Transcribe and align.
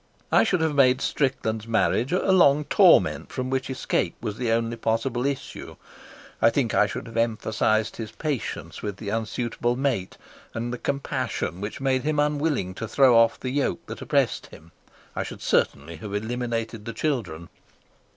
I 0.31 0.43
should 0.43 0.61
have 0.61 0.73
made 0.73 0.99
Strickland's 0.99 1.67
marriage 1.67 2.11
a 2.11 2.31
long 2.31 2.63
torment 2.65 3.31
from 3.31 3.51
which 3.51 3.69
escape 3.69 4.15
was 4.19 4.37
the 4.37 4.51
only 4.51 4.75
possible 4.75 5.27
issue. 5.27 5.75
I 6.41 6.49
think 6.49 6.73
I 6.73 6.87
should 6.87 7.05
have 7.05 7.17
emphasised 7.17 7.97
his 7.97 8.11
patience 8.11 8.81
with 8.81 8.97
the 8.97 9.09
unsuitable 9.09 9.75
mate, 9.75 10.17
and 10.55 10.73
the 10.73 10.79
compassion 10.79 11.61
which 11.61 11.79
made 11.79 12.01
him 12.01 12.17
unwilling 12.19 12.73
to 12.81 12.87
throw 12.87 13.15
off 13.15 13.39
the 13.39 13.51
yoke 13.51 13.85
that 13.85 14.01
oppressed 14.01 14.47
him. 14.47 14.71
I 15.15 15.21
should 15.21 15.43
certainly 15.43 15.97
have 15.97 16.15
eliminated 16.15 16.85
the 16.85 16.93
children. 16.93 17.49